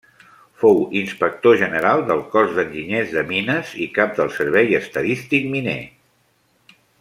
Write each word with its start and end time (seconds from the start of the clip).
Fou 0.61 0.79
inspector 1.01 1.59
general 1.59 2.01
del 2.07 2.23
Cos 2.31 2.55
d'Enginyers 2.59 3.13
de 3.19 3.25
Mines 3.33 3.75
i 3.87 3.89
Cap 3.99 4.17
del 4.21 4.33
Servei 4.39 4.75
Estadístic 4.79 5.47
Miner. 5.53 5.79